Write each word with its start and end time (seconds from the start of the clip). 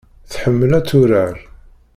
Tḥemmel 0.31 0.71
ad 0.79 0.85
turar. 0.89 1.37